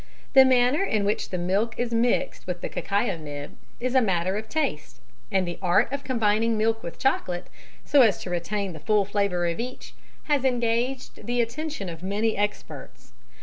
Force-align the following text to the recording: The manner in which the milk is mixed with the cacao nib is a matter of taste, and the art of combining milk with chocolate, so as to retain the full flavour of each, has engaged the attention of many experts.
The 0.33 0.45
manner 0.45 0.83
in 0.83 1.05
which 1.05 1.29
the 1.29 1.37
milk 1.37 1.75
is 1.77 1.93
mixed 1.93 2.47
with 2.47 2.61
the 2.61 2.69
cacao 2.69 3.17
nib 3.17 3.55
is 3.79 3.93
a 3.93 4.01
matter 4.01 4.35
of 4.35 4.49
taste, 4.49 4.99
and 5.31 5.47
the 5.47 5.59
art 5.61 5.93
of 5.93 6.03
combining 6.03 6.57
milk 6.57 6.81
with 6.81 6.97
chocolate, 6.97 7.45
so 7.85 8.01
as 8.01 8.17
to 8.23 8.31
retain 8.31 8.73
the 8.73 8.79
full 8.79 9.05
flavour 9.05 9.45
of 9.45 9.59
each, 9.59 9.93
has 10.23 10.43
engaged 10.43 11.27
the 11.27 11.39
attention 11.39 11.87
of 11.87 12.01
many 12.01 12.35
experts. 12.35 13.13